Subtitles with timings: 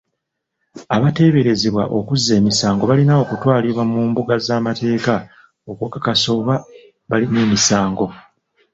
[0.95, 5.15] Abateeberezebwa okuzza emisango balina okutwalibwa mu mbuga z'amateeka
[5.71, 6.55] okukakasa oba
[7.09, 8.05] balina emisango.